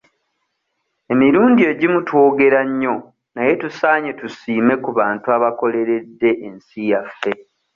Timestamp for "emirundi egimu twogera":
1.13-2.59